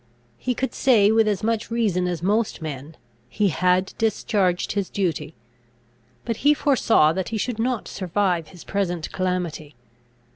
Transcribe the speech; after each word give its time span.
He 0.39 0.55
could 0.55 0.73
say, 0.73 1.11
with 1.11 1.27
as 1.27 1.43
much 1.43 1.69
reason 1.69 2.07
as 2.07 2.23
most 2.23 2.59
men, 2.59 2.97
he 3.29 3.49
had 3.49 3.93
discharged 3.99 4.71
his 4.71 4.89
duty. 4.89 5.35
But 6.25 6.37
he 6.37 6.55
foresaw 6.55 7.13
that 7.13 7.29
he 7.29 7.37
should 7.37 7.59
not 7.59 7.87
survive 7.87 8.47
his 8.47 8.63
present 8.63 9.11
calamity. 9.11 9.75